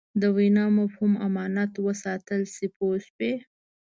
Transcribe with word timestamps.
د 0.21 0.23
وینا 0.35 0.65
مفهوم 0.77 1.13
امانت 1.27 1.71
وساتل 1.87 2.41
شي 2.53 2.67
پوه 2.75 2.97
شوې!. 3.05 3.33